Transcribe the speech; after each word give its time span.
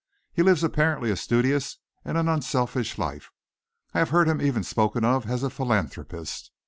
He 0.33 0.41
lives 0.41 0.63
apparently 0.63 1.11
a 1.11 1.15
studious 1.15 1.77
and 2.03 2.17
an 2.17 2.27
unselfish 2.27 2.97
life. 2.97 3.29
I 3.93 3.99
have 3.99 4.09
heard 4.09 4.27
him 4.27 4.41
even 4.41 4.63
spoken 4.63 5.05
of 5.05 5.29
as 5.29 5.43
a 5.43 5.49
philanthropist. 5.51 6.49